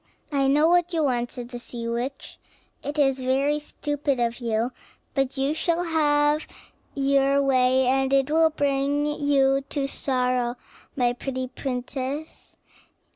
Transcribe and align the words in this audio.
"I 0.31 0.47
know 0.47 0.67
what 0.67 0.93
you 0.93 1.03
want," 1.03 1.31
said 1.31 1.49
the 1.49 1.59
sea 1.59 1.87
witch; 1.87 2.39
"it 2.81 2.97
is 2.97 3.19
very 3.19 3.59
stupid 3.59 4.19
of 4.19 4.39
you, 4.39 4.71
but 5.13 5.37
you 5.37 5.53
shall 5.53 5.83
have 5.83 6.47
your 6.95 7.39
way, 7.43 7.85
and 7.85 8.11
it 8.11 8.31
will 8.31 8.49
bring 8.49 9.05
you 9.05 9.61
to 9.69 9.85
sorrow, 9.85 10.55
my 10.95 11.13
pretty 11.13 11.45
princess. 11.49 12.57